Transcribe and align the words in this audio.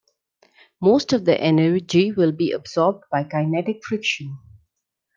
Most 0.81 1.13
of 1.13 1.25
the 1.25 1.39
energy 1.39 2.11
will 2.11 2.31
be 2.31 2.51
absorbed 2.53 3.03
by 3.11 3.23
kinetic 3.23 3.83
friction. 3.85 4.39